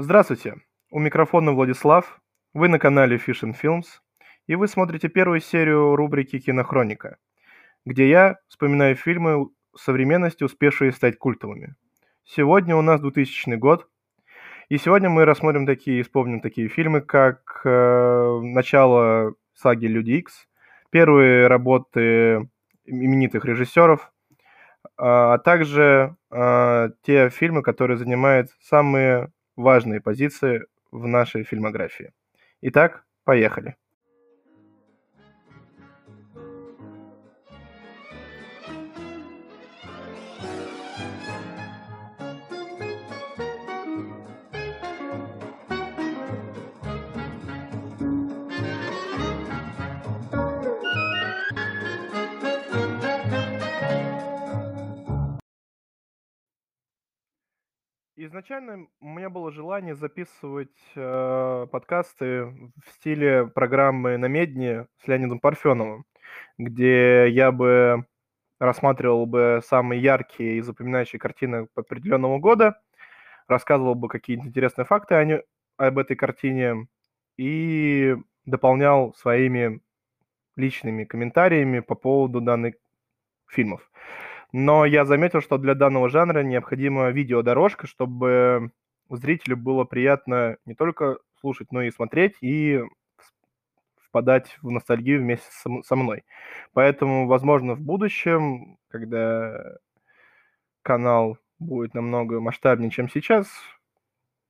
[0.00, 0.54] Здравствуйте,
[0.92, 2.20] у микрофона Владислав,
[2.54, 3.86] вы на канале Fish and Films,
[4.46, 7.16] и вы смотрите первую серию рубрики «Кинохроника»,
[7.84, 11.74] где я вспоминаю фильмы современности, успевшие стать культовыми.
[12.22, 13.88] Сегодня у нас 2000 год,
[14.68, 20.46] и сегодня мы рассмотрим такие, вспомним такие фильмы, как э, начало саги Люди Икс,
[20.90, 22.48] первые работы
[22.84, 24.12] именитых режиссеров,
[24.96, 32.12] а также э, те фильмы, которые занимают самые важные позиции в нашей фильмографии.
[32.62, 33.76] Итак, поехали.
[58.20, 65.38] Изначально у меня было желание записывать э, подкасты в стиле программы «На медне» с Леонидом
[65.38, 66.04] Парфеновым,
[66.58, 68.06] где я бы
[68.58, 72.80] рассматривал бы самые яркие и запоминающие картины определенного года,
[73.46, 75.40] рассказывал бы какие-то интересные факты о не,
[75.76, 76.88] об этой картине
[77.36, 79.80] и дополнял своими
[80.56, 82.74] личными комментариями по поводу данных
[83.46, 83.88] фильмов.
[84.52, 88.70] Но я заметил, что для данного жанра необходима видеодорожка, чтобы
[89.10, 92.82] зрителю было приятно не только слушать, но и смотреть, и
[94.02, 95.48] впадать в ностальгию вместе
[95.84, 96.24] со мной.
[96.72, 99.76] Поэтому, возможно, в будущем, когда
[100.82, 103.48] канал будет намного масштабнее, чем сейчас,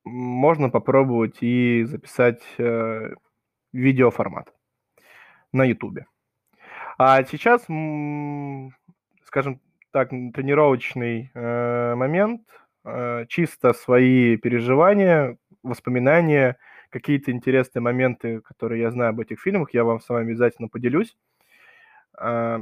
[0.04, 3.14] можно попробовать и записать э,
[3.72, 4.54] видеоформат
[5.52, 6.00] на YouTube.
[6.98, 7.62] А сейчас,
[9.24, 12.42] скажем, так, тренировочный э, момент,
[12.84, 16.58] э, чисто свои переживания, воспоминания,
[16.90, 21.16] какие-то интересные моменты, которые я знаю об этих фильмах, я вам с вами обязательно поделюсь.
[22.20, 22.60] Э,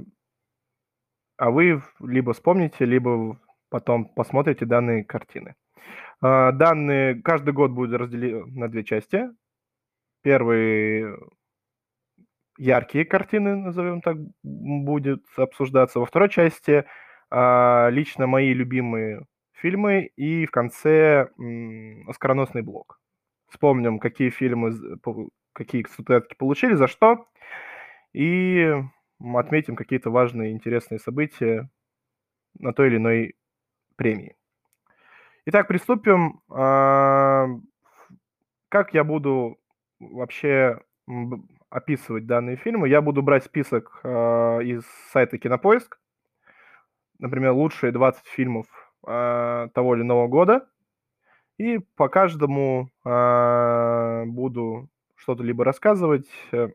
[1.38, 5.54] а вы либо вспомните, либо потом посмотрите данные картины.
[6.22, 9.28] Э, данные каждый год будут разделены на две части.
[10.22, 11.14] Первый
[12.58, 16.00] яркие картины, назовем так, будет обсуждаться.
[16.00, 16.84] Во второй части
[17.30, 21.28] лично мои любимые фильмы и в конце
[22.06, 23.00] оскароносный блок.
[23.48, 24.72] Вспомним, какие фильмы,
[25.52, 27.28] какие статуэтки получили, за что,
[28.12, 28.72] и
[29.20, 31.68] отметим какие-то важные, интересные события
[32.58, 33.34] на той или иной
[33.96, 34.36] премии.
[35.46, 36.40] Итак, приступим.
[36.50, 37.46] А,
[38.68, 39.58] как я буду
[40.00, 40.80] вообще
[41.70, 42.88] описывать данные фильмы?
[42.88, 45.98] Я буду брать список а, из сайта Кинопоиск,
[47.18, 48.66] например, лучшие 20 фильмов
[49.06, 50.68] э, того или иного года,
[51.58, 56.68] и по каждому э, буду что-то либо рассказывать, э,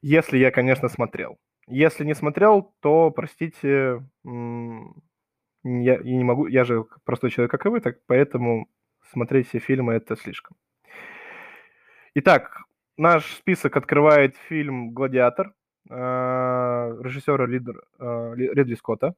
[0.00, 1.38] если я, конечно, смотрел.
[1.66, 7.68] Если не смотрел, то, простите, я, я не могу, я же простой человек, как и
[7.68, 8.68] вы, так поэтому
[9.10, 10.56] смотреть все фильмы это слишком.
[12.14, 12.62] Итак,
[12.96, 15.52] наш список открывает фильм «Гладиатор»,
[15.88, 19.14] режиссера э, Ридли Скотта.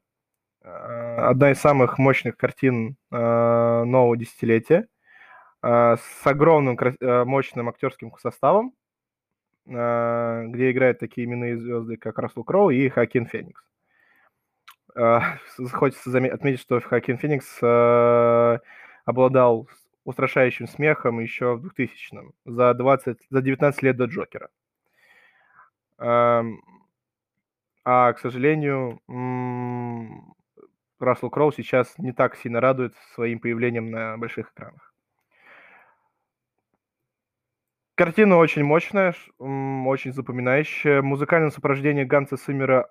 [0.62, 4.86] Э, одна из самых мощных картин нового десятилетия
[5.62, 6.78] с огромным
[7.26, 8.72] мощным актерским составом,
[9.66, 13.62] где играют такие именные звезды, как Рассел Кроу и Хакин Феникс.
[15.72, 17.58] Хочется отметить, что Хакин Феникс
[19.04, 19.68] обладал
[20.04, 24.48] устрашающим смехом еще в 2000-м, за, 20, за 19 лет до Джокера.
[26.00, 26.42] А,
[27.84, 29.00] к сожалению,
[30.98, 34.94] Рассел Кроу сейчас не так сильно радует своим появлением на больших экранах.
[37.94, 41.02] Картина очень мощная, очень запоминающая.
[41.02, 42.88] Музыкальное сопровождение Ганса Симмера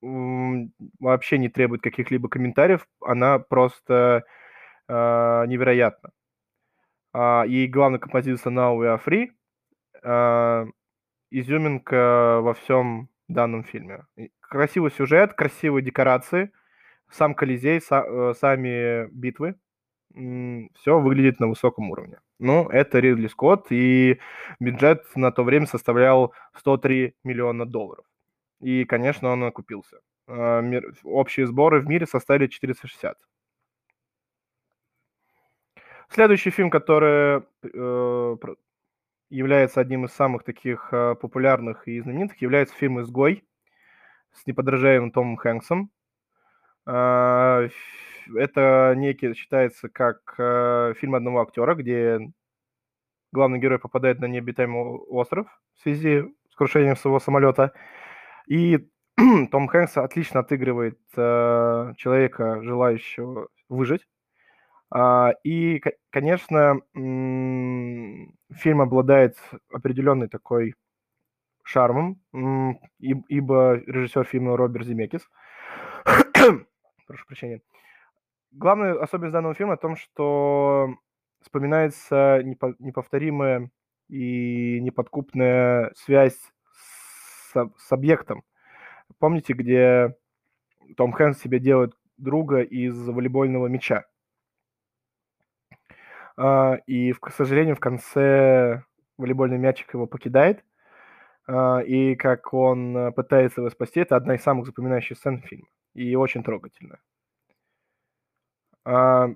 [0.00, 2.86] вообще не требует каких-либо комментариев.
[3.00, 4.24] Она просто
[4.88, 4.92] э,
[5.48, 6.12] невероятна.
[7.12, 9.28] А, и главная композиция Now We Are Free
[10.02, 10.66] а,
[11.30, 14.04] изюминка во всем данном фильме.
[14.40, 16.52] Красивый сюжет, красивые декорации,
[17.10, 19.56] сам Колизей, са, э, сами битвы.
[20.10, 22.18] Все выглядит на высоком уровне.
[22.38, 24.18] Ну, это Ридли Скотт, и
[24.58, 28.04] бюджет на то время составлял 103 миллиона долларов.
[28.60, 30.00] И, конечно, он окупился.
[30.26, 30.62] А,
[31.04, 33.18] общие сборы в мире составили 460.
[36.10, 38.36] Следующий фильм, который э,
[39.30, 43.44] является одним из самых таких э, популярных и знаменитых, является фильм «Изгой»
[44.32, 45.90] с неподражаемым Томом Хэнксом.
[46.86, 47.68] А,
[48.34, 52.20] это некий считается как э, фильм одного актера, где
[53.32, 57.72] главный герой попадает на необитаемый остров в связи с крушением своего самолета.
[58.46, 58.88] И
[59.50, 64.06] Том Хэнкс отлично отыгрывает э, человека, желающего выжить.
[64.90, 69.36] А, и, конечно, фильм обладает
[69.72, 70.74] определенной такой
[71.62, 72.20] шармом,
[72.98, 75.28] ибо режиссер фильма Роберт Земекис.
[77.06, 77.60] Прошу прощения.
[78.52, 80.94] Главная особенность данного фильма в том, что
[81.42, 83.70] вспоминается неповторимая
[84.08, 86.38] и неподкупная связь
[86.72, 88.42] с, с объектом.
[89.18, 90.16] Помните, где
[90.96, 94.06] Том Хэнкс себе делает друга из волейбольного мяча?
[96.38, 98.84] А, и, к сожалению, в конце
[99.18, 100.64] волейбольный мячик его покидает,
[101.48, 105.66] а, и как он э, пытается его спасти, это одна из самых запоминающих сцен фильма,
[105.94, 107.00] и очень трогательная.
[108.84, 109.30] А,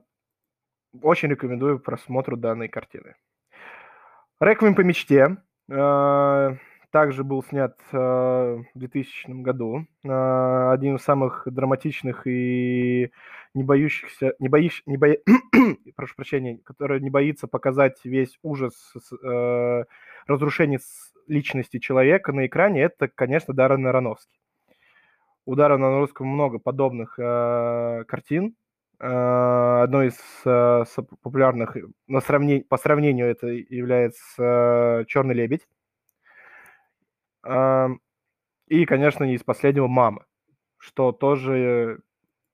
[1.02, 3.16] очень рекомендую просмотру данной картины.
[4.40, 5.37] «Реквием по мечте»
[6.90, 9.87] также был снят в 2000 году.
[10.02, 13.10] Одним из самых драматичных и
[13.54, 15.19] не боющихся, не боишь, не боя...
[15.96, 19.84] прошу прощения, который не боится показать весь ужас э,
[20.26, 20.81] разрушения
[21.26, 24.40] личности человека на экране, это, конечно, Даррен Аронофский.
[25.44, 28.54] У Даррена Аронофского много подобных э, картин.
[29.00, 30.84] Э, одной из э,
[31.22, 31.76] популярных
[32.06, 35.66] на сравнение, по сравнению это является э, «Черный лебедь».
[37.44, 37.88] Э,
[38.69, 40.25] и, конечно, из последнего «Мама»,
[40.78, 42.00] что тоже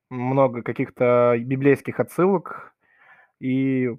[0.09, 2.73] много каких-то библейских отсылок
[3.39, 3.89] и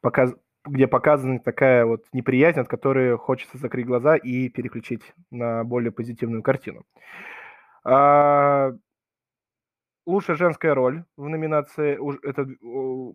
[0.00, 0.34] показ...
[0.64, 6.42] где показана такая вот неприязнь, от которой хочется закрыть глаза и переключить на более позитивную
[6.42, 6.84] картину.
[7.84, 8.72] А...
[10.06, 12.46] Лучшая женская роль в номинации это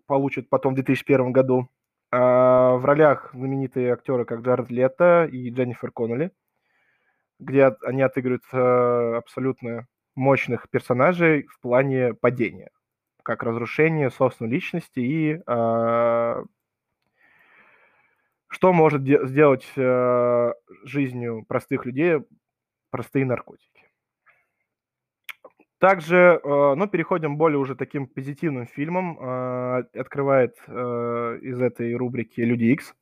[0.06, 1.68] получит потом в 2001 году.
[2.12, 6.30] А в ролях знаменитые актеры, как Джаред Лето и Дженнифер Коннелли,
[7.40, 12.70] где они отыгрывают э, абсолютно мощных персонажей в плане падения,
[13.22, 16.44] как разрушение собственной личности и э,
[18.48, 20.52] что может де- сделать э,
[20.84, 22.20] жизнью простых людей
[22.90, 23.84] простые наркотики.
[25.78, 29.18] Также, э, ну, переходим более уже таким позитивным фильмом.
[29.18, 32.94] Э, открывает э, из этой рубрики «Люди Икс».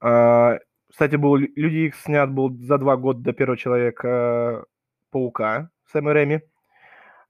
[0.00, 4.64] Э, кстати, был «Люди Икс» снят был за два года до «Первого человека
[5.10, 6.42] Паука», Сэма Рэми.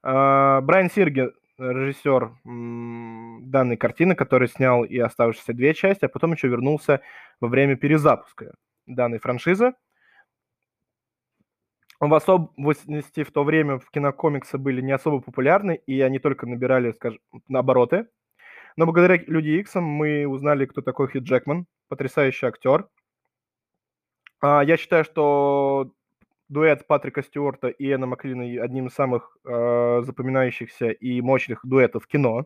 [0.03, 6.47] А, Брайан Сирги, режиссер данной картины, который снял и оставшиеся две части, а потом еще
[6.47, 7.01] вернулся
[7.41, 9.73] во время перезапуска данной франшизы.
[11.99, 16.93] В особенности в то время в кинокомиксы были не особо популярны, и они только набирали,
[16.93, 17.19] скажем,
[17.53, 18.07] обороты.
[18.77, 22.87] Но благодаря Люди Иксам мы узнали, кто такой Хит Джекман, потрясающий актер.
[24.39, 25.91] А, я считаю, что
[26.49, 32.45] дуэт Патрика Стюарта и Энна Маклина одним из самых э, запоминающихся и мощных дуэтов кино.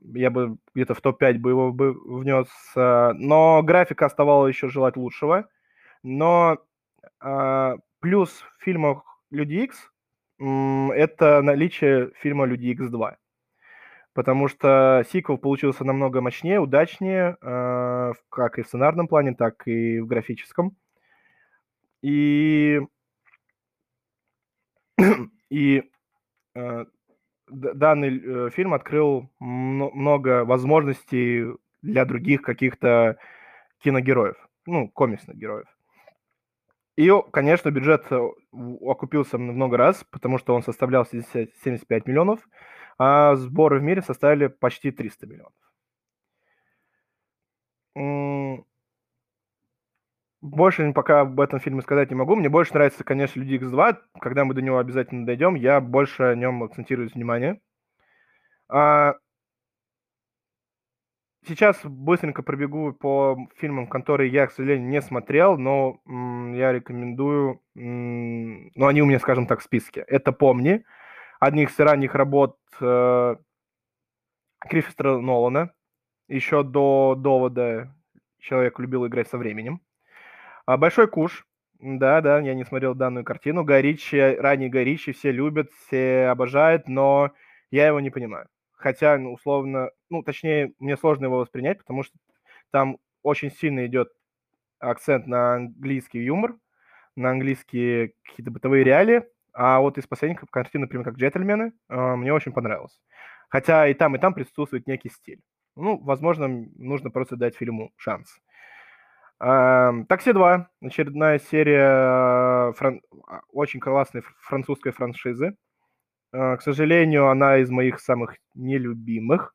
[0.00, 2.48] Я бы где-то в топ-5 бы его бы внес.
[2.74, 5.48] Э, но графика оставала еще желать лучшего.
[6.02, 6.58] Но
[7.22, 9.90] э, плюс в фильмах Люди Икс
[10.38, 13.16] это наличие фильма Люди Икс 2.
[14.12, 20.00] Потому что сиквел получился намного мощнее, удачнее, э, как и в сценарном плане, так и
[20.00, 20.76] в графическом.
[22.02, 22.80] И,
[25.50, 25.90] и
[26.54, 26.84] э,
[27.48, 31.46] данный э, фильм открыл много возможностей
[31.82, 33.18] для других каких-то
[33.78, 34.36] киногероев,
[34.66, 35.66] ну, комиксных героев.
[36.96, 38.18] И, конечно, бюджет э,
[38.52, 42.40] окупился много раз, потому что он составлял 75 миллионов,
[42.98, 45.52] а сборы в мире составили почти 300 миллионов.
[50.46, 52.36] Больше пока об этом фильме сказать не могу.
[52.36, 53.96] Мне больше нравится, конечно, Люди X2.
[54.20, 57.60] Когда мы до него обязательно дойдем, я больше о нем акцентирую внимание.
[58.68, 59.14] А...
[61.48, 67.60] Сейчас быстренько пробегу по фильмам, которые я, к сожалению, не смотрел, но м, я рекомендую,
[67.76, 70.04] м, но они у меня, скажем так, в списке.
[70.08, 70.84] Это «Помни»,
[71.38, 73.36] одних из ранних работ э,
[74.58, 75.72] Кристофера Нолана,
[76.28, 77.94] еще до «Довода»
[78.40, 79.80] человек любил играть со временем.
[80.66, 81.46] А, Большой куш.
[81.80, 83.64] Да, да, я не смотрел данную картину.
[83.64, 87.32] Горичи, ранний Горичи все любят, все обожают, но
[87.70, 88.48] я его не понимаю.
[88.72, 92.14] Хотя, ну, условно, ну, точнее, мне сложно его воспринять, потому что
[92.70, 94.08] там очень сильно идет
[94.80, 96.56] акцент на английский юмор,
[97.16, 102.32] на английские какие-то бытовые реалии, А вот из последних картин, например, как «Джентльмены», а, мне
[102.34, 102.98] очень понравилось.
[103.50, 105.40] Хотя и там, и там присутствует некий стиль.
[105.76, 108.38] Ну, возможно, нужно просто дать фильму шанс.
[109.38, 113.02] «Такси 2»– очередная серия фран...
[113.28, 115.56] А, очень классной французской франшизы.
[116.32, 119.54] К сожалению, она из моих самых нелюбимых.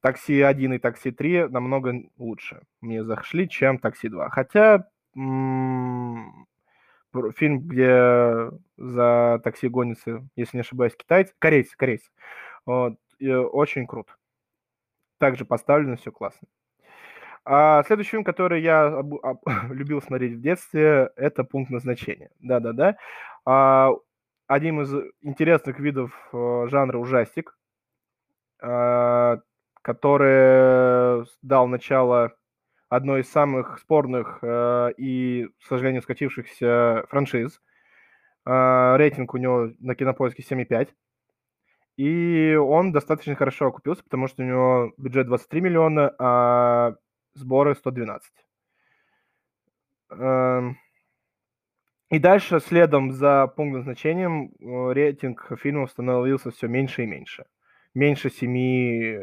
[0.00, 4.28] «Такси 1» и «Такси 3» намного лучше мне зашли, чем «Такси 2».
[4.30, 6.46] Хотя фильм,
[7.60, 12.10] где за такси гонится, если не ошибаюсь, китайцы, корейцы, корейцы.
[12.64, 14.14] Вот, очень круто.
[15.18, 16.48] Также поставлено, все классно.
[17.44, 22.30] А следующий фильм, который я об, об, любил смотреть в детстве, это «Пункт назначения».
[22.40, 22.96] Да-да-да.
[23.44, 23.90] А,
[24.46, 27.56] один из интересных видов э, жанра ужастик,
[28.60, 29.38] а,
[29.82, 32.32] который дал начало
[32.88, 37.60] одной из самых спорных э, и, к сожалению, скатившихся франшиз.
[38.44, 40.90] Э, рейтинг у него на кинопоиске 7,5.
[41.96, 46.94] И он достаточно хорошо окупился, потому что у него бюджет 23 миллиона, а
[47.34, 48.32] сборы 112.
[50.10, 50.78] Эм,
[52.10, 57.46] и дальше, следом за пункт назначением, э, рейтинг фильмов становился все меньше и меньше.
[57.94, 59.18] Меньше 7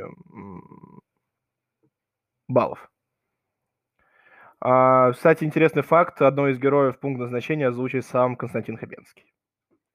[2.47, 2.89] баллов.
[4.61, 6.21] А, кстати, интересный факт.
[6.21, 9.25] Одно из героев пункт назначения озвучивает сам Константин Хабенский.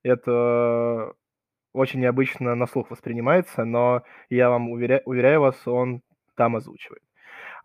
[0.03, 1.13] Это
[1.73, 5.03] очень необычно на слух воспринимается, но я вам уверя...
[5.05, 6.03] уверяю вас, он
[6.37, 7.03] там озвучивает.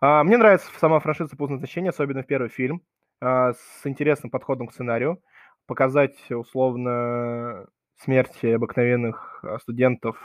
[0.00, 2.82] А, мне нравится сама франшиза пункт назначения, особенно первый фильм,
[3.20, 5.22] а, с интересным подходом к сценарию.
[5.66, 7.66] Показать условно
[8.02, 10.16] смерти обыкновенных а, студентов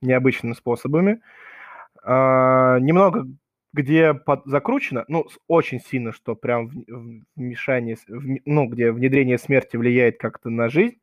[0.00, 1.20] необычными способами.
[2.04, 3.26] Немного
[3.72, 6.70] где под, закручено, ну, очень сильно, что прям
[7.36, 10.96] вмешание, в, ну, где внедрение смерти влияет как-то на жизнь.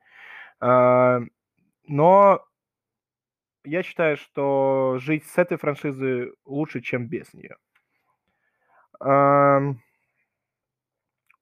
[0.60, 2.46] Но
[3.64, 7.56] я считаю, что жить с этой франшизой лучше, чем без нее.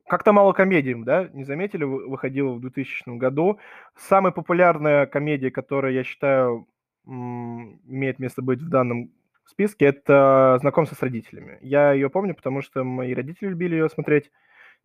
[0.08, 3.60] Как-то мало комедий, да, не заметили, выходила в 2000 году.
[3.96, 6.68] Самая популярная комедия, которая, я считаю,
[7.06, 9.12] имеет место быть в данном
[9.46, 11.58] списке, это «Знакомство с родителями».
[11.62, 14.32] Я ее помню, потому что мои родители любили ее смотреть.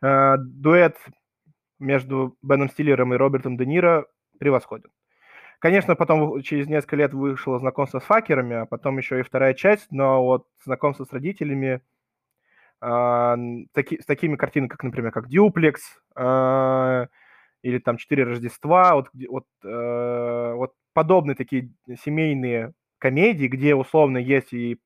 [0.00, 0.96] А, дуэт
[1.78, 4.06] между Беном Стиллером и Робертом Де Ниро
[4.38, 4.90] превосходен.
[5.60, 9.90] Конечно, потом через несколько лет вышло знакомство с факерами, а потом еще и вторая часть,
[9.90, 11.80] но вот знакомство с родителями
[12.82, 13.36] э,
[13.72, 15.82] таки, с такими картинами, как, например, как «Дюплекс»,
[16.16, 17.06] э,
[17.62, 21.70] или там «Четыре Рождества», вот, вот, э, вот подобные такие
[22.04, 24.78] семейные комедий, где условно есть и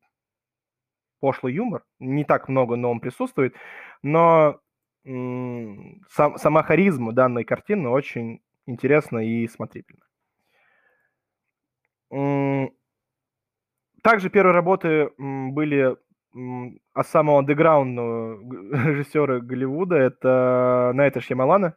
[1.20, 3.54] пошлый юмор, не так много, но он присутствует,
[4.02, 4.60] но
[5.04, 10.09] сам, сама харизма данной картины очень интересна и смотрибельна.
[12.10, 12.70] Также
[14.30, 15.96] первые работы были
[16.94, 18.40] от самого андеграундного
[18.88, 21.76] режиссера Голливуда, это Найта Шьямалана.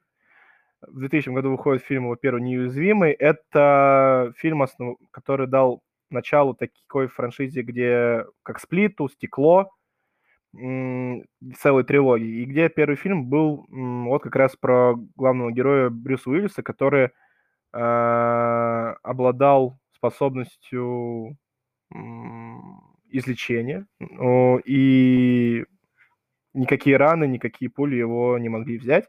[0.81, 3.11] В 2000 году выходит фильм его первый «Неуязвимый».
[3.13, 4.65] Это фильм,
[5.11, 9.71] который дал началу такой франшизе, где как Сплиту, Стекло,
[10.53, 16.61] целой трилогии, и где первый фильм был вот как раз про главного героя Брюса Уиллиса,
[16.61, 17.09] который
[17.73, 21.37] э, обладал способностью
[21.93, 21.97] э,
[23.09, 25.63] излечения, э, и
[26.53, 29.05] никакие раны, никакие пули его не могли взять,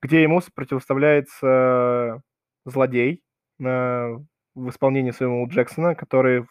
[0.00, 2.22] где ему противоставляется
[2.64, 3.24] злодей,
[3.60, 4.16] э,
[4.54, 6.46] в исполнении своего Джексона, который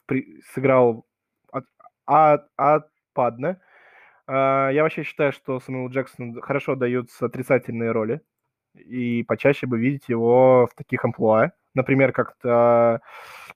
[0.53, 1.05] сыграл
[1.51, 1.65] от,
[2.05, 3.57] от, от Падне.
[4.27, 8.21] Uh, я вообще считаю, что Сэмюэл Джексон хорошо даются отрицательные роли,
[8.75, 11.51] и почаще бы видеть его в таких амплуа.
[11.73, 13.01] Например, как-то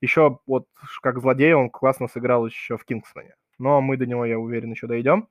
[0.01, 0.67] еще вот
[1.01, 3.35] как злодей он классно сыграл еще в Кингсмане.
[3.57, 5.27] Но мы до него, я уверен, еще дойдем.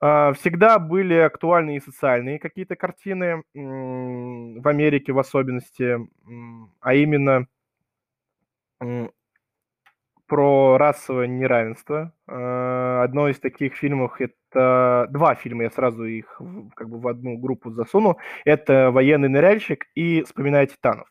[0.00, 5.98] Uh, всегда были актуальны и социальные какие-то картины, в Америке в особенности,
[6.80, 7.48] а именно
[10.28, 12.12] про расовое неравенство.
[12.28, 16.40] Э, одно из таких фильмов это два фильма, я сразу их
[16.76, 18.18] как бы в одну группу засуну.
[18.44, 21.08] Это «Военный ныряльщик» и «Вспоминая титанов».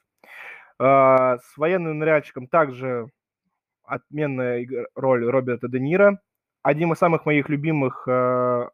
[0.79, 3.07] Э, с «Военным ныряльщиком» также
[3.83, 6.19] отменная роль Роберта Де Ниро.
[6.61, 8.69] Одним из самых моих любимых э,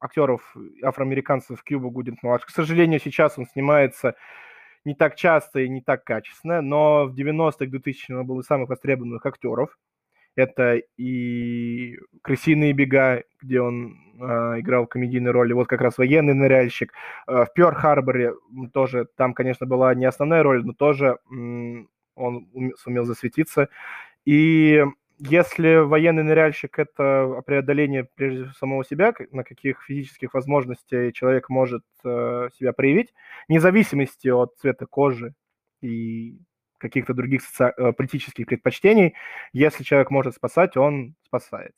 [0.00, 2.48] актеров афроамериканцев Кьюба Гудинг младший.
[2.48, 4.14] К сожалению, сейчас он снимается
[4.84, 8.68] не так часто и не так качественно, но в 90-х, 2000-х он был из самых
[8.68, 9.76] востребованных актеров.
[10.38, 16.92] Это и «Крысиные бега», где он э, играл комедийные роли, вот как раз военный ныряльщик.
[17.26, 18.34] Э, в Пёрл-Харборе
[18.72, 23.68] тоже, там, конечно, была не основная роль, но тоже м, он сумел засветиться.
[24.26, 24.84] И
[25.18, 31.82] если военный ныряльщик– это преодоление прежде всего самого себя, на каких физических возможностей человек может
[32.04, 33.12] э, себя проявить,
[33.48, 35.34] вне зависимости от цвета кожи
[35.82, 36.38] и
[36.78, 37.72] каких-то других соци...
[37.76, 39.14] Э, политических предпочтений,
[39.52, 41.72] если человек может спасать, он спасает.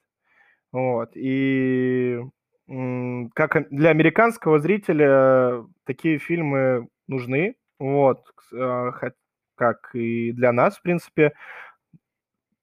[0.73, 1.11] Вот.
[1.15, 2.21] И
[3.35, 8.91] как для американского зрителя такие фильмы нужны, вот, э,
[9.57, 11.33] как и для нас, в принципе,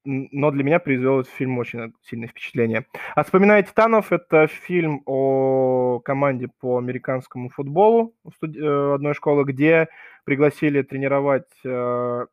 [0.08, 2.86] но для меня произвел этот фильм очень сильное впечатление.
[3.14, 8.56] А «Вспоминая Титанов»— это фильм о команде по американскому футболу студ...
[8.56, 9.88] Э, одной школы, где
[10.24, 12.26] пригласили тренировать э,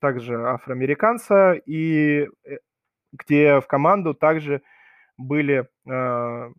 [0.00, 2.56] также афроамериканца, и э,
[3.12, 4.62] где в команду также
[5.18, 6.54] были, где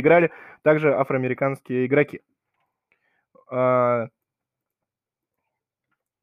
[0.00, 2.20] играли также афроамериканские игроки.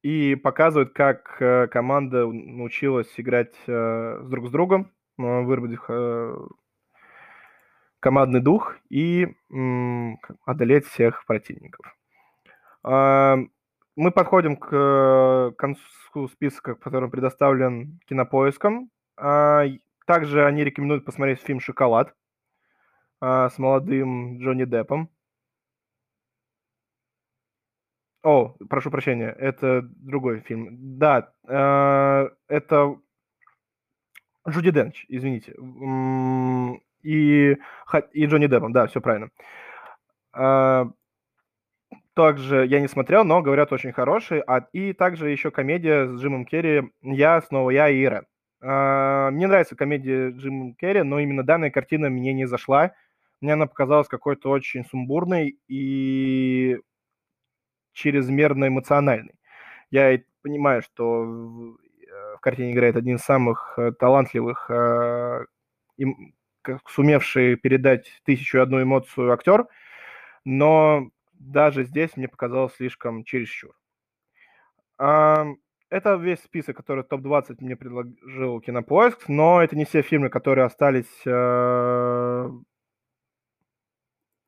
[0.01, 6.51] И показывают, как э, команда научилась играть э, друг с другом, э, выработав
[8.00, 9.27] командный дух и
[10.46, 11.86] одолеть всех противников.
[12.84, 13.38] А,
[13.96, 18.89] мы подходим к концу списка, который предоставлен кинопоиском.
[19.17, 19.65] А,
[20.08, 22.15] также они рекомендуют посмотреть фильм «Шоколад»
[23.22, 25.12] с молодым Джонни Деппом.
[28.24, 30.68] О, прошу прощения, это другой фильм.
[31.00, 32.98] Да, э, это
[34.48, 35.56] Джуди Денч, извините.
[37.04, 37.58] И,
[38.13, 39.30] и Джонни Деппом, да, все правильно.
[40.36, 40.86] Э,
[42.13, 44.42] также я не смотрел, но говорят очень хороший.
[44.42, 48.25] А, и также еще комедия с Джимом Керри «Я, снова я и Ира».
[48.62, 52.94] Э, мне нравится комедия Джима Керри, но именно данная картина мне не зашла.
[53.42, 56.78] Мне она показалась какой-то очень сумбурной и
[57.93, 59.36] чрезмерно эмоциональный.
[59.89, 65.45] Я понимаю, что в э, картине играет один из самых э, талантливых, э,
[66.88, 69.67] сумевший передать тысячу одну эмоцию актер,
[70.45, 73.75] но даже здесь мне показалось слишком чересчур.
[74.97, 81.25] Это весь список, который топ-20 мне предложил Кинопоиск, но это не все фильмы, которые остались
[81.25, 82.63] в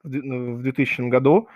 [0.04, 1.50] 2000 году.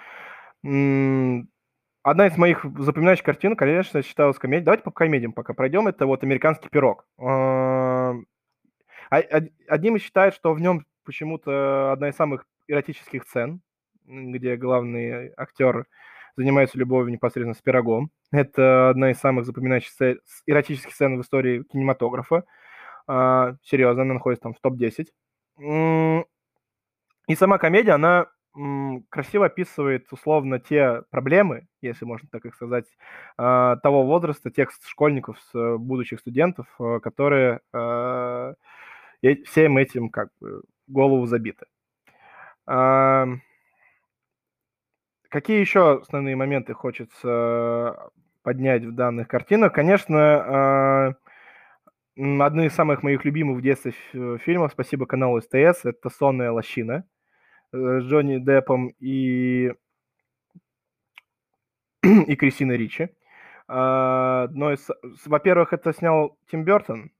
[2.07, 4.63] Одна из моих запоминающих картин, конечно, считалась комедия.
[4.63, 5.89] Давайте по комедиям пока пройдем.
[5.89, 7.05] Это вот «Американский пирог».
[7.19, 8.13] А,
[9.09, 13.59] одним из считает, что в нем почему-то одна из самых эротических сцен,
[14.05, 15.85] где главный актер
[16.37, 18.09] занимается любовью непосредственно с пирогом.
[18.31, 20.15] Это одна из самых запоминающихся
[20.45, 22.45] эротических сцен в истории кинематографа.
[23.05, 25.07] А, серьезно, она находится там в топ-10.
[27.27, 28.27] И сама комедия, она
[29.09, 32.85] красиво описывает условно те проблемы, если можно так их сказать,
[33.37, 38.55] а, того возраста, тех школьников, э, будущих студентов, э, которые а,
[39.45, 41.65] всем этим как бы голову забиты.
[45.29, 48.09] Какие еще основные моменты хочется
[48.43, 49.73] поднять в данных картинах?
[49.73, 51.15] Конечно,
[52.15, 53.93] одни из самых моих любимых в детстве
[54.39, 57.16] фильмов, спасибо каналу СТС, это «Сонная лощина», Э,
[57.71, 59.71] с Джонни Деппом и,
[62.03, 63.09] и Кристиной Ричи.
[63.67, 64.75] А, но,
[65.25, 67.11] во-первых, это снял Тим Бертон,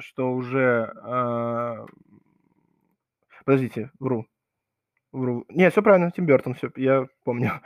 [0.00, 0.92] что уже...
[1.02, 1.86] А,
[3.44, 4.26] подождите, вру.
[5.12, 5.44] Вру.
[5.48, 7.60] Не, все правильно, Тим Бертон, все, я помню.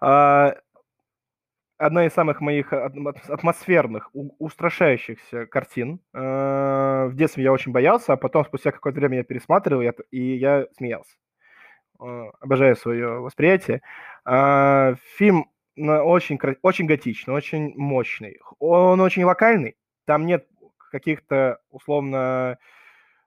[0.00, 0.54] А,
[1.78, 6.00] одна из самых моих атмосферных, устрашающихся картин.
[6.12, 11.16] В детстве я очень боялся, а потом спустя какое-то время я пересматривал, и я смеялся.
[11.98, 13.82] Обожаю свое восприятие.
[14.24, 18.38] Фильм очень, очень готичный, очень мощный.
[18.58, 19.76] Он очень локальный.
[20.06, 20.46] Там нет
[20.90, 22.58] каких-то, условно,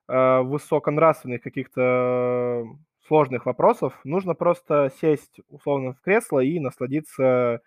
[0.07, 2.65] высоконравственных каких-то
[3.07, 3.93] сложных вопросов.
[4.03, 7.61] Нужно просто сесть, условно, в кресло и насладиться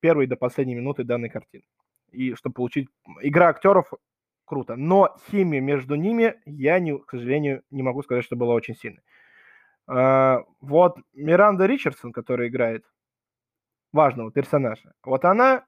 [0.00, 1.64] первой до последней минуты данной картины.
[2.10, 2.88] И чтобы получить...
[3.20, 3.92] Игра актеров
[4.44, 8.74] круто, но химия между ними, я, не, к сожалению, не могу сказать, что была очень
[8.74, 9.02] сильной.
[9.86, 12.84] А, вот Миранда Ричардсон, которая играет
[13.92, 15.64] важного персонажа, вот она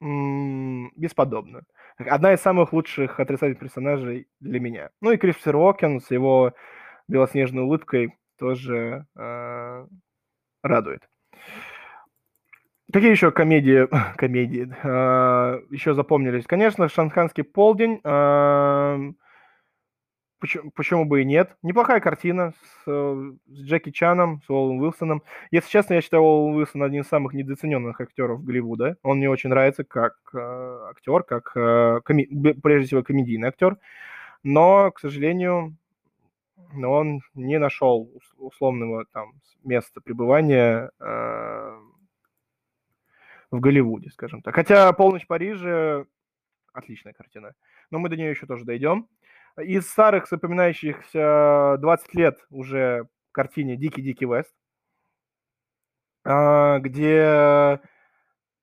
[0.00, 1.62] бесподобна.
[1.98, 4.90] Одна из самых лучших отрицательных персонажей для меня.
[5.00, 6.52] Ну и Кристофер Уокен с его
[7.08, 9.86] белоснежной улыбкой тоже э-
[10.62, 11.08] радует.
[12.92, 16.46] Какие еще комедии, комедии а, еще запомнились?
[16.46, 18.00] Конечно, «Шанханский полдень».
[18.04, 18.98] а,
[20.38, 21.56] Почему, почему бы и нет?
[21.62, 25.22] Неплохая картина с, э, с Джеки Чаном, с Уоллом Уилсоном.
[25.50, 28.98] Если честно, я считаю Уолл Уилсон одним из самых недооцененных актеров Голливуда.
[29.02, 32.24] Он мне очень нравится как э, актер, как э, коми...
[32.60, 33.78] прежде всего комедийный актер.
[34.42, 35.74] Но, к сожалению,
[36.74, 39.32] он не нашел условного там
[39.64, 41.78] места пребывания э,
[43.50, 44.54] в Голливуде, скажем так.
[44.54, 46.06] Хотя «Полночь в Париже»
[46.72, 47.54] отличная картина.
[47.90, 49.08] Но мы до нее еще тоже дойдем.
[49.58, 54.54] Из старых запоминающихся 20 лет уже картине «Дикий-дикий Вест»,
[56.24, 57.80] а, где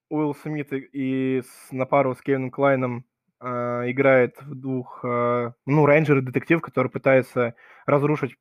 [0.09, 3.05] Уилл Смит и с, на пару с Кевином Клайном
[3.43, 8.35] э, играет в двух, э, ну, рейнджер и детектив, который пытается разрушить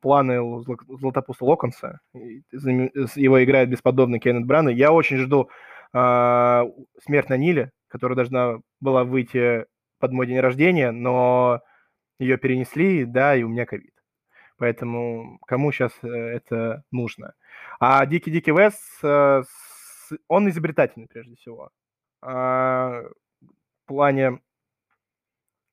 [0.00, 2.00] планы Зло, Златопуста Локонса.
[2.12, 4.68] Его играет бесподобный Кеннет Бран.
[4.68, 5.48] Я очень жду
[5.92, 6.64] э,
[7.04, 9.66] «Смерть на Ниле», которая должна была выйти
[9.98, 11.60] под мой день рождения, но
[12.18, 13.94] ее перенесли, да, и у меня ковид.
[14.58, 17.34] Поэтому кому сейчас э, это нужно?
[17.80, 19.42] А Дикий-Дикий Вест, э,
[20.28, 21.70] он изобретательный прежде всего.
[23.92, 24.40] Плане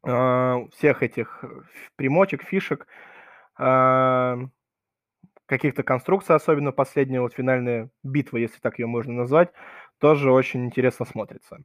[0.03, 1.43] а, всех этих
[1.95, 2.85] примочек, фишек,
[3.57, 4.37] а,
[5.45, 9.51] каких-то конструкций, особенно последняя вот финальная битва, если так ее можно назвать,
[9.99, 11.59] тоже очень интересно смотрится.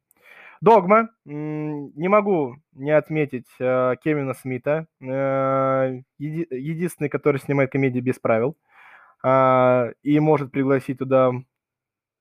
[0.60, 1.10] Догма.
[1.24, 8.56] Не могу не отметить э, Кевина Смита, э, еди, единственный, который снимает комедии без правил,
[9.24, 11.32] э, и может пригласить туда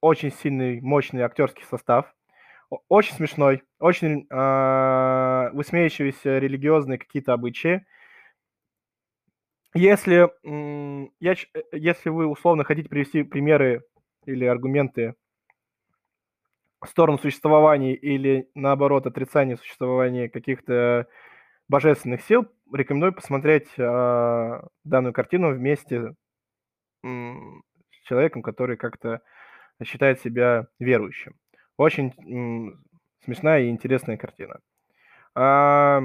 [0.02, 2.14] очень сильный, мощный актерский состав.
[2.88, 7.86] Очень смешной, очень э, высмеивающийся религиозные какие-то обычаи.
[9.76, 10.30] Если,
[11.20, 11.36] я,
[11.72, 13.84] если вы условно хотите привести примеры
[14.26, 15.16] или аргументы
[16.94, 21.08] сторону существования или, наоборот, отрицание существования каких-то
[21.68, 26.14] божественных сил, рекомендую посмотреть э, данную картину вместе
[27.04, 29.22] э, с человеком, который как-то
[29.84, 31.36] считает себя верующим.
[31.78, 32.14] Очень
[33.24, 34.60] смешная и интересная картина.
[35.36, 36.04] А,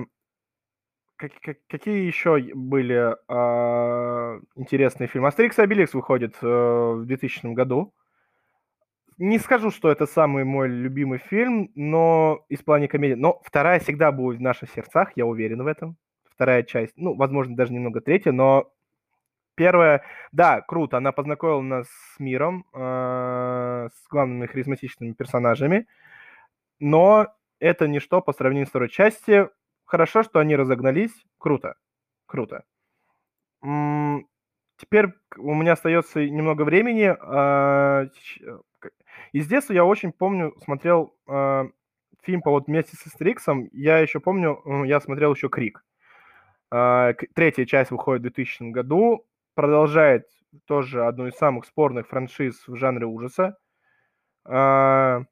[1.16, 5.28] как, как, какие еще были а, интересные фильмы?
[5.28, 7.92] Астерикс и Обеликс выходит э, в 2000 году
[9.18, 13.14] не скажу, что это самый мой любимый фильм, но из плане комедии.
[13.14, 15.96] Но вторая всегда будет в наших сердцах, я уверен в этом.
[16.31, 18.70] Вторая часть, ну, возможно, даже немного третья, но
[19.59, 25.87] первая, да, круто, она познакомила нас с миром, э, с главными харизматичными персонажами,
[26.79, 27.27] но
[27.59, 29.51] это ничто по сравнению с второй частью.
[29.85, 31.75] Хорошо, что они разогнались, круто,
[32.27, 32.62] круто.
[33.61, 37.12] Теперь у меня остается немного времени.
[37.21, 38.07] А,
[39.33, 41.64] из детства я очень помню, смотрел э,
[42.23, 43.68] фильм по вот вместе с Астериксом.
[43.73, 45.85] Я еще помню, я смотрел еще Крик.
[46.71, 49.27] Э, третья часть выходит в 2000 году.
[49.59, 50.29] Продолжает
[50.68, 53.59] тоже одну из самых спорных франшиз в жанре ужаса.
[54.49, 55.23] Э,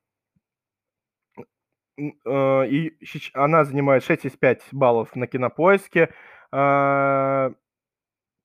[1.97, 2.99] э, и
[3.35, 6.13] она занимает 6 из 5 баллов на кинопоиске.
[6.51, 7.53] Э,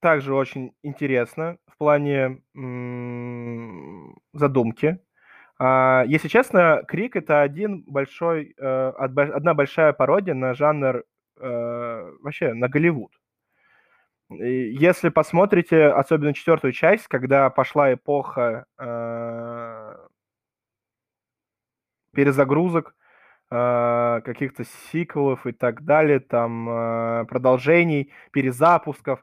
[0.02, 2.44] также очень интересно в плане
[4.34, 5.00] задумки.
[5.58, 11.06] А, если честно, Крик это один большой, э, одна большая пародия на жанр
[11.40, 13.21] э, вообще на Голливуд.
[14.32, 19.96] Если посмотрите, особенно четвертую часть, когда пошла эпоха э,
[22.14, 22.96] перезагрузок,
[23.50, 29.22] каких-то сиквелов и так далее, там продолжений, перезапусков,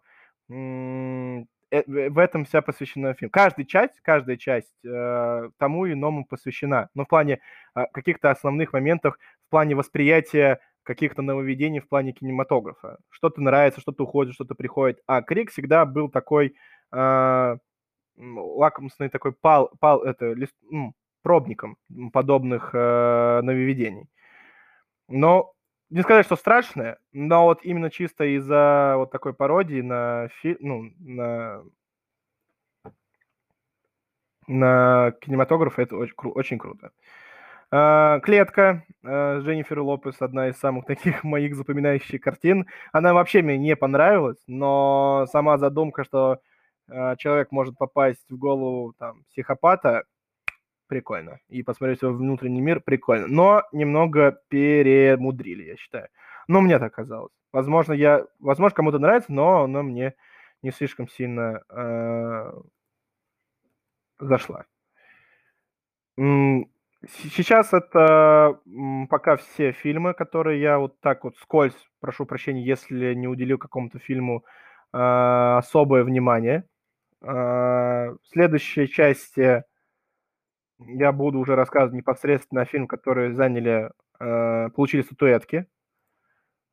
[1.71, 3.31] Э, в этом вся посвящена фильм.
[3.31, 6.88] Каждая часть, каждая часть э, тому иному посвящена.
[6.94, 7.40] Но в плане
[7.75, 12.96] э, каких-то основных моментов, в плане восприятия каких-то нововведений в плане кинематографа.
[13.11, 15.03] Что-то нравится, что-то уходит, что-то приходит.
[15.07, 16.57] А Крик всегда был такой
[16.92, 17.57] э,
[18.16, 21.77] лакомственный такой пал, пал это, лист, ну, пробником
[22.14, 24.09] подобных э, нововведений.
[25.09, 25.53] Но
[25.90, 30.92] не сказать, что страшное, но вот именно чисто из-за вот такой пародии на фильм, ну,
[31.01, 31.64] на
[34.46, 36.92] на кинематограф это очень, очень круто.
[37.70, 42.66] А, Клетка а, Дженнифер Лопес, одна из самых таких моих запоминающих картин.
[42.92, 46.40] Она вообще мне не понравилась, но сама задумка, что
[46.88, 50.04] а, человек может попасть в голову там психопата,
[50.87, 51.40] прикольно.
[51.48, 53.26] И посмотреть свой внутренний мир прикольно.
[53.28, 56.09] Но немного перемудрили, я считаю.
[56.48, 57.33] Но мне так казалось.
[57.52, 60.14] Возможно, я, возможно, кому-то нравится, но она мне
[60.62, 62.52] не слишком сильно э,
[64.18, 64.64] зашла.
[67.06, 68.58] Сейчас это,
[69.08, 73.98] пока все фильмы, которые я вот так вот вскользь, прошу прощения, если не уделил какому-то
[73.98, 74.44] фильму,
[74.92, 76.64] а, особое внимание.
[77.22, 79.62] А, в следующей части
[80.78, 85.66] я буду уже рассказывать непосредственно о фильмах, которые заняли, а, получили статуэтки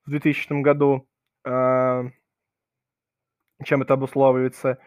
[0.06, 1.08] в 2000 году.
[1.46, 2.06] А
[3.64, 4.80] чем это обусловливается.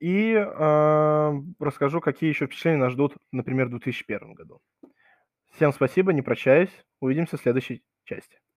[0.00, 4.60] И, а, расскажу, какие еще впечатления нас ждут, например, в 2001 году.
[5.54, 6.70] Всем спасибо, не прощаюсь.
[7.00, 8.40] Увидимся в следующей части.